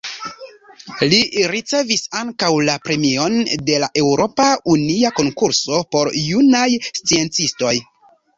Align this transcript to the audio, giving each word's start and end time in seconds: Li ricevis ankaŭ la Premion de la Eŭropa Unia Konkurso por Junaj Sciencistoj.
Li 1.09 1.17
ricevis 1.51 2.01
ankaŭ 2.21 2.49
la 2.69 2.77
Premion 2.85 3.35
de 3.67 3.77
la 3.83 3.91
Eŭropa 4.03 4.49
Unia 4.77 5.13
Konkurso 5.21 5.83
por 5.93 6.11
Junaj 6.31 6.65
Sciencistoj. 6.89 7.77